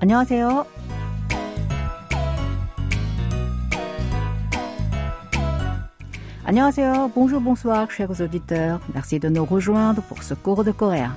[0.00, 0.66] 안녕하세요.
[6.46, 8.78] Annyeonghaseyo, bonjour, bonsoir, chers auditeurs.
[8.92, 11.16] Merci de nous rejoindre pour ce cours de coréen.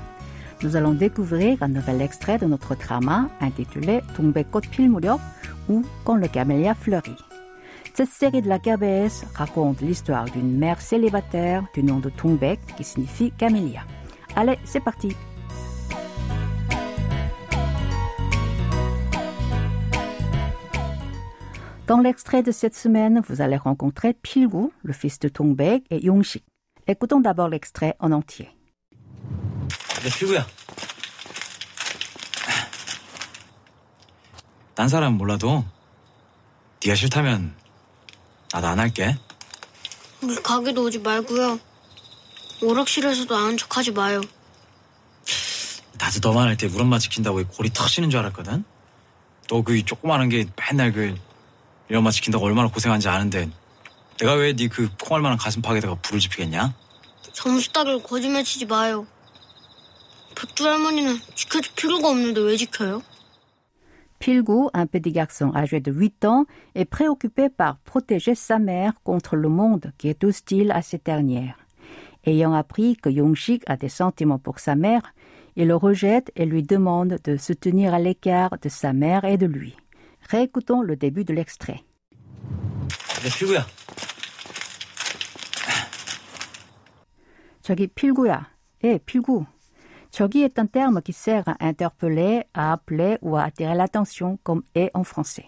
[0.63, 5.19] Nous allons découvrir un nouvel extrait de notre drama intitulé 동백꽃 필 무렵
[5.67, 7.17] ou Quand le camélia fleurit.
[7.93, 12.85] Cette série de la KBS raconte l'histoire d'une mère célibataire du nom de Tongbek qui
[12.85, 13.81] signifie camélia.
[14.35, 15.15] Allez, c'est parti.
[21.92, 26.42] Dans l'extrait de cette semaine, vous allez rencontrer Pilgu, le fils de Tongbek, et Yongshik.
[26.86, 28.48] Écoutons d'abord l'extrait en entier.
[30.02, 30.46] 내 필구야.
[34.74, 35.66] 딴 사람 몰라도
[36.82, 37.54] 네가 싫다면
[38.54, 39.14] 나도 안 할게.
[40.22, 41.60] 우리 가게도 오지 말고요.
[42.62, 44.22] 오락실에서도 아는 척하지 마요.
[45.98, 48.64] 나도 너만 할 때 우리 엄마 지킨다고 골이 터지는 줄 알았거든.
[49.50, 51.14] 너 그 조그마한 게 맨날 그
[51.91, 53.49] 우리 엄마 지킨다고 얼마나 고생한지 아는데
[54.19, 56.73] 내가 왜 네 그 콩알만한 가슴 파에다가 불을 지피겠냐?
[57.33, 59.05] 점수 따기를 거짓말 치지 마요.
[60.35, 63.01] 백두 할머니는 지켜줄 필요가 없는데 왜 지켜요?
[64.19, 69.35] Pilgu, un petit garçon âgé de 8 ans, est préoccupé par protéger sa mère contre
[69.35, 71.55] le monde qui est hostile à cette dernière.
[72.25, 75.13] Ayant appris que Yongshik a des sentiments pour sa mère,
[75.55, 79.37] il le rejette et lui demande de se tenir à l'écart de sa mère et
[79.37, 79.75] de lui.
[80.29, 81.83] Réécoutons le début de l'extrait.
[83.23, 83.65] 내 필구야.
[87.61, 88.49] 저기 필구야.
[88.83, 89.45] 예, 필구.
[90.11, 94.63] 저기 est un terme qui sert à interpeller, à appeler ou à attirer l'attention comme
[94.73, 95.45] est en français.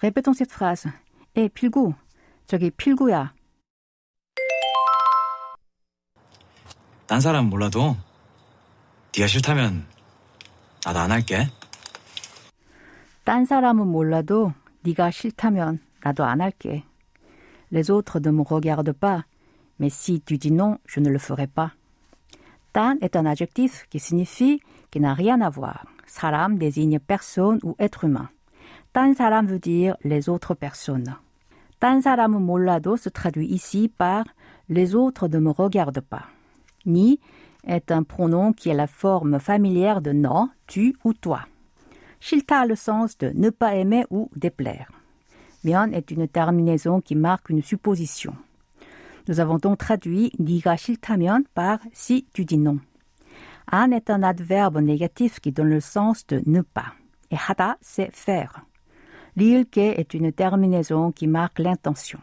[0.00, 0.90] Répétons cette phrase.
[1.36, 1.94] 예, 필구.
[2.46, 3.32] 저기 필구야.
[7.06, 7.96] 딴 사람 몰라도
[9.16, 9.86] 네가 싫다면
[10.84, 11.48] 나도 안 할게.
[13.24, 14.52] 딴 사람은 몰라도
[14.82, 16.84] 네가 싫다면 나도 안 할게.
[17.70, 19.24] Les autres ne me regardent pas,
[19.78, 21.72] mais si tu dis non, je ne le ferai pas.
[22.72, 25.84] 딴 est un adjectif qui signifie qui n'a rien à voir.
[26.06, 28.30] 사람 désigne personne ou être humain.
[28.92, 31.14] 딴 사람 veut dire les autres personnes.
[31.78, 34.24] 딴 사람은 몰라도 se traduit ici par
[34.68, 36.26] les autres ne me regardent pas.
[36.86, 37.20] Ni
[37.64, 41.40] est un pronom qui est la forme familière de non, tu ou toi.
[42.25, 44.89] Shilta a le sens de ne pas aimer ou déplaire.
[45.65, 48.33] Mian est une terminaison qui marque une supposition.
[49.27, 52.79] Nous avons donc traduit niga shilta mian par si tu dis non.
[53.69, 56.93] An est un adverbe négatif qui donne le sens de ne pas.
[57.29, 58.61] Et hada, c'est faire.
[59.35, 62.21] L'ilke est une terminaison qui marque l'intention.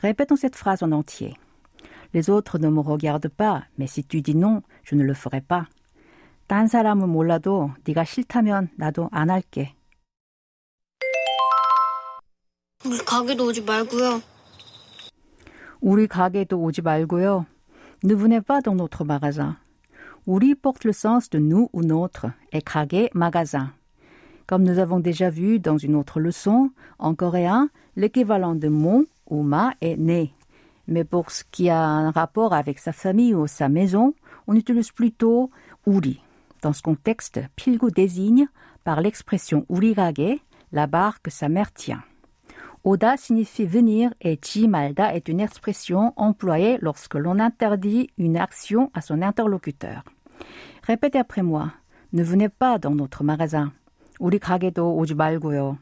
[0.00, 1.36] Répétons cette phrase en entier.
[2.12, 5.42] Les autres ne me regardent pas, mais si tu dis non, je ne le ferai
[5.42, 5.68] pas.
[6.51, 9.75] 딴 사람은 몰라도 네가 싫다면 나도 안 할게.
[12.85, 14.21] 우리 가게도 오지 말고요.
[15.81, 17.45] 우리 가게도 오지 말고요.
[18.03, 19.55] Ne venez pas dans notre magasin.
[20.25, 23.73] 우리 porte le sens de nous ou notre et 가게 magasin.
[24.45, 26.69] Comme nous avons déjà vu dans une autre leçon,
[26.99, 30.33] en coréen, l'équivalent de mon ou ma est né.
[30.87, 34.13] Mais pour ce qui a un rapport avec sa famille ou sa maison,
[34.47, 35.49] on utilise plutôt
[35.85, 36.20] 우리.
[36.61, 38.47] Dans ce contexte, 필구 désigne,
[38.83, 40.39] par l'expression 우리 가게,
[40.71, 42.03] la barre que sa mère tient.
[42.83, 48.89] 오다 signifie venir et 지 말다 est une expression employée lorsque l'on interdit une action
[48.93, 50.03] à son interlocuteur.
[50.83, 51.73] Répétez après moi.
[52.13, 53.71] Ne venez pas dans notre magasin.
[54.19, 55.77] 우리 가게도 오지 말고요.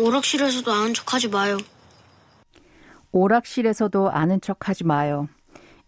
[0.00, 1.58] 오락실에서도 아는 척하지 마요.
[3.12, 5.28] 오락실에서도 아는 척하지 마요.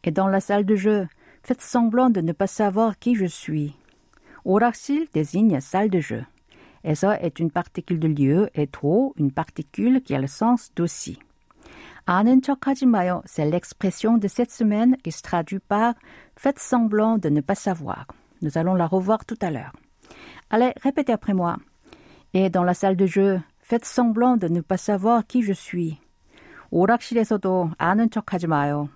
[0.03, 1.07] Et dans la salle de jeu,
[1.43, 3.77] faites semblant de ne pas savoir qui je suis.
[4.45, 6.25] 오락실 désigne salle de jeu.
[6.85, 11.19] 에서 est une particule de lieu et 도 une particule qui a le sens d'aussi.
[12.07, 15.95] 아는 척하지 마요, c'est l'expression de cette semaine qui se traduit par
[16.37, 18.07] faites semblant de ne pas savoir.
[18.43, 19.73] Nous allons la revoir tout à l'heure.
[20.51, 21.57] Allez, répétez après moi.
[22.35, 25.99] Et dans la salle de jeu, faites semblant de ne pas savoir qui je suis.
[26.71, 28.89] 오락실에서도 아는 척하지 마요.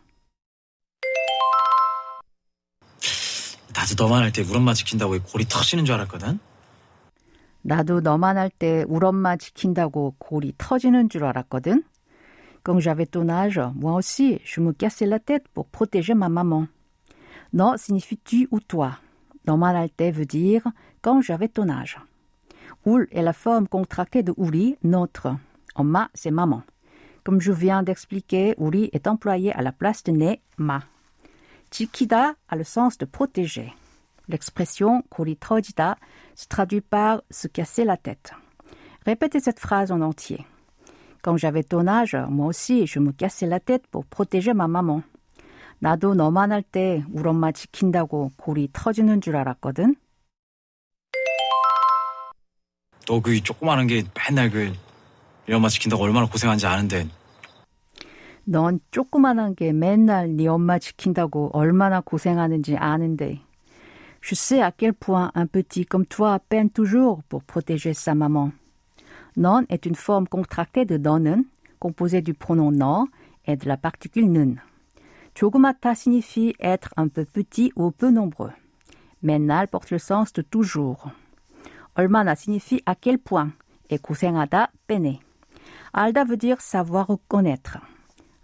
[3.83, 6.39] 나도 너만 할 때 우리 엄마 지킨다고 골이 터지는 줄 알았거든.
[7.63, 11.83] 나도 너만 할 때 우리 엄마 지킨다고 골이 터지는 줄 알았거든.
[12.65, 16.67] Quand j'avais ton âge, moi aussi, je me cassais la tête pour protéger ma maman.
[17.53, 18.99] Non signifie tu ou toi.
[19.47, 20.63] 너만 할 때 veut dire
[21.01, 21.99] quand j'avais ton âge.
[22.85, 25.37] 울 est la forme contractée de 우리, notre.
[25.75, 26.63] 엄마, c'est maman.
[27.25, 30.81] Comme je viens d'expliquer, 우리 est employé à la place de né, ma.
[31.73, 33.73] 지키다 a le sens de protéger.
[34.29, 35.97] L'expression 고리 터지다
[36.37, 38.33] se traduit par se casser la tête.
[39.07, 40.45] Répétez cette phrase en entier.
[41.23, 45.03] Quand j'avais ton âge, moi aussi, je me cassais la tête pour protéger ma maman.
[45.81, 49.95] 나도 너만 할 때 우리 엄마 지킨다고 골이 터지는 줄 알았거든.
[53.07, 54.73] 너 그 조그마한 게 맨날 그
[55.47, 57.09] 우리 엄마 지킨다고 얼마나 고생한지 아는데
[58.45, 63.41] 넌 조그만한 게 맨날 네 엄마 지킨다고 얼마나 고생하는지 아는데.
[64.21, 68.53] Je sais à quel point un petit comme toi peine toujours pour protéger sa maman.
[69.37, 71.45] Non est une forme contractée de 너는,
[71.79, 73.07] composée du pronom 너
[73.47, 74.59] et de la particule 는.
[75.35, 78.53] 조그맣다 signifie être un peu petit ou peu nombreux.
[79.23, 81.11] 맨날 porte le sens de toujours.
[81.95, 83.53] 얼마나 signifie à quel point
[83.91, 85.21] et 고생하다, peiner.
[85.93, 87.79] 알다 veut dire savoir reconnaître.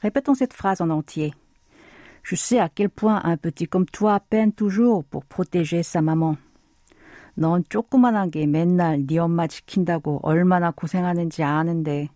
[0.02, 1.34] Répétons cette phrase en entier.
[2.24, 6.38] Je sais à quel point un petit comme toi peine toujours pour protéger sa maman.
[7.38, 12.10] 넌 조그만한 게 맨날 네 엄마 지킨다고 얼마나 고생하는지 아는데.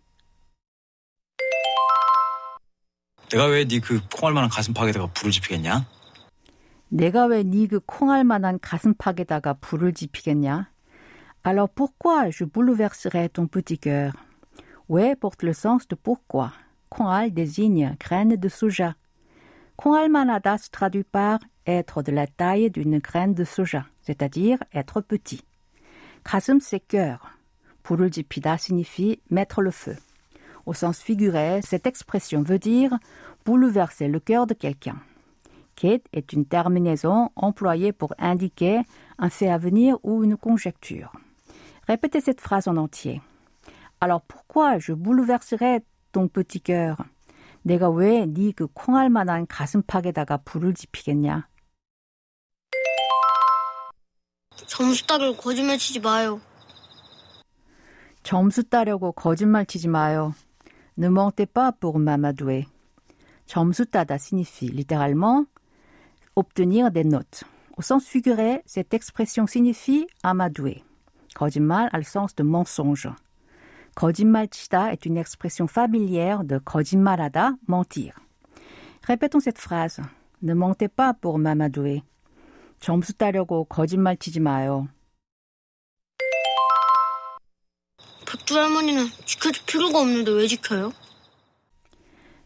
[3.31, 5.85] 내가 왜 네 그 콩알 만한 가슴팍에다가 불을 지피겠냐?
[6.89, 10.69] 내가 왜 네 그 콩알 만한 가슴팍에다가 불을 지피겠냐?
[11.43, 14.13] Alors pourquoi je bouleverserais ton petit cœur?
[14.87, 16.51] Ouais porte le sens de pourquoi.
[16.93, 18.93] Koal désigne graine de soja.
[19.77, 25.01] Koal manada se traduit par être de la taille d'une graine de soja, c'est-à-dire être
[25.01, 25.43] petit.
[26.23, 27.31] Kasum, c'est cœur.
[27.81, 29.95] Puruljipida signifie mettre le feu.
[30.67, 32.95] Au sens figuré, cette expression veut dire
[33.43, 34.97] bouleverser le cœur de quelqu'un.
[35.75, 38.83] Kate est une terminaison employée pour indiquer
[39.17, 41.11] un fait à venir ou une conjecture.
[41.87, 43.19] Répétez cette phrase en entier.
[43.99, 45.81] Alors pourquoi je bouleverserais
[46.13, 46.95] ton petit cœur?
[47.65, 51.49] 내가 왜 네 그 콩알만한 가슴팍에다가 불을 지피겠냐?
[54.67, 56.39] 점수 따기로 거짓말 치지 마요.
[58.23, 60.33] 점수 따려고 거짓말 치지 마요.
[60.97, 62.65] Ne mentez pas pour m'amadouer.
[63.45, 65.45] 점수 따다 signifie littéralement
[66.35, 67.43] obtenir des notes.
[67.75, 70.83] Au sens figuré, cette expression signifie amadouer.
[71.35, 73.09] 거짓말 a le sens de mensonge.
[73.94, 78.12] 거짓말 치다 est une expression familière de 거짓말하다, mentir.
[79.06, 80.00] Répétons cette phrase.
[80.42, 82.02] Ne mentez pas pour m'amadouer.
[82.80, 84.88] 점수 따려고 거짓말 치지 마요.
[88.26, 90.92] 백두 할머니는 지켜줄 필요가 없는데 왜 지켜요?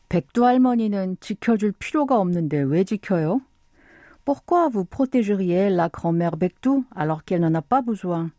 [0.08, 3.40] 백두 할머니는 지켜줄 필요가 없는데 왜 지켜요?
[4.24, 8.30] Pourquoi vous protégeriez la grand-mère Bektu alors qu'elle n'en a pas besoin?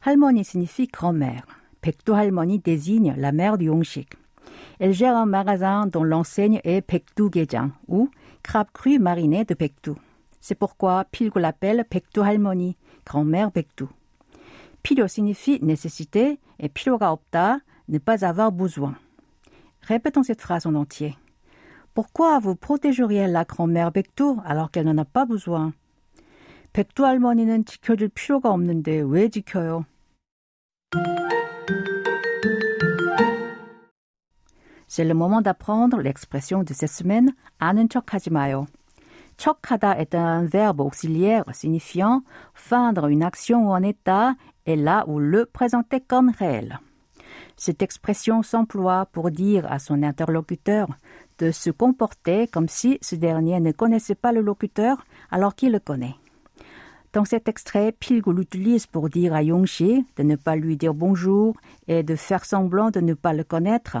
[0.00, 1.46] 할머니 signifie grand-mère.
[1.82, 4.14] 백두 할머니 désigne la mère du Yongshik.
[4.78, 8.10] Elle gère un magasin dont l'enseigne est Bektu Gejang ou
[8.42, 9.92] crabe cru mariné de Bektu.
[10.40, 13.88] C'est pourquoi Pilgo l'appelle Bektu 할머니, grand-mère Bektu.
[14.82, 18.96] 필요 signifie nécessité et 필요가 없다, ne pas avoir besoin.
[19.82, 21.16] Répétons cette phrase en entier.
[21.94, 25.72] Pourquoi vous protégeriez la grand-mère 백두 alors qu'elle n'en a pas besoin?
[26.72, 29.84] 백두 할머니는 지켜줄 필요가 없는데 왜 지켜요?
[34.92, 38.66] C'est le moment d'apprendre l'expression de cette semaine 아는 척하지 마요.
[39.36, 42.22] 척하다 est un verbe auxiliaire signifiant
[42.54, 44.34] feindre une action ou un état
[44.66, 46.80] et là où le présenter comme réel.
[47.56, 50.88] Cette expression s'emploie pour dire à son interlocuteur
[51.38, 55.80] de se comporter comme si ce dernier ne connaissait pas le locuteur alors qu'il le
[55.80, 56.14] connaît.
[57.12, 61.56] Dans cet extrait, Pilgo l'utilise pour dire à Yongshi de ne pas lui dire bonjour
[61.86, 63.96] et de faire semblant de ne pas le connaître,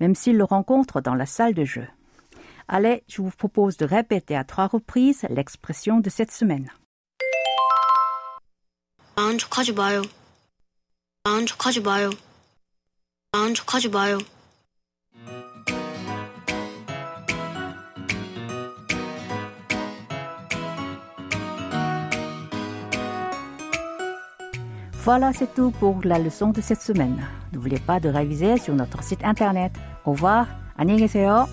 [0.00, 1.86] même s'il le rencontre dans la salle de jeu.
[2.68, 6.70] Allez, je vous propose de répéter à trois reprises l'expression de cette semaine.
[9.16, 10.02] 아는 척하지 마요.
[11.24, 12.10] 아는 척하지 마요.
[13.32, 14.18] 아는 척하지 마요.
[25.04, 27.16] Voilà, c'est tout pour la leçon de cette semaine.
[27.52, 29.72] N'oubliez pas de réviser sur notre site internet.
[30.04, 31.46] Au revoir, 안녕히 계세요.